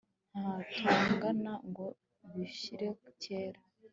[0.81, 1.85] ntatongana ngo
[2.33, 2.87] bishyire
[3.21, 3.59] kera